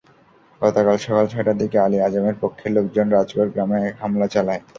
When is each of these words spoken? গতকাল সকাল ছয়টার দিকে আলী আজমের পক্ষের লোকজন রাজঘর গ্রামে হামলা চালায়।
গতকাল 0.61 0.97
সকাল 0.97 1.25
ছয়টার 1.27 1.57
দিকে 1.57 1.77
আলী 1.79 1.97
আজমের 1.99 2.35
পক্ষের 2.41 2.71
লোকজন 2.71 3.07
রাজঘর 3.09 3.47
গ্রামে 3.53 3.81
হামলা 4.01 4.27
চালায়। 4.27 4.61